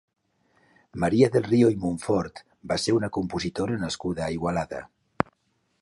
[1.03, 2.41] Maria del Rio i Montfort
[2.73, 4.83] va ser una compositora nascuda a Igualada.